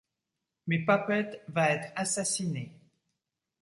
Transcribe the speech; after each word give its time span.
Mais 0.65 0.79
Puppet 0.83 1.43
va 1.49 1.69
être 1.69 1.93
assassinée. 1.95 2.73